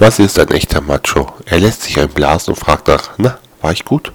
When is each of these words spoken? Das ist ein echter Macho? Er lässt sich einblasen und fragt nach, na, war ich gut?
Das 0.00 0.18
ist 0.18 0.38
ein 0.38 0.48
echter 0.48 0.80
Macho? 0.80 1.30
Er 1.44 1.58
lässt 1.58 1.82
sich 1.82 2.00
einblasen 2.00 2.54
und 2.54 2.58
fragt 2.58 2.88
nach, 2.88 3.10
na, 3.18 3.38
war 3.60 3.72
ich 3.72 3.84
gut? 3.84 4.12